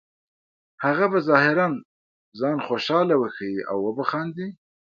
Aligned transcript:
هغه 0.85 1.05
به 1.11 1.19
ظاهراً 1.29 1.67
ځان 2.39 2.57
خوشحاله 2.67 3.15
وښیې 3.21 3.57
او 3.69 3.77
وبه 3.87 4.03
خاندي 4.11 4.47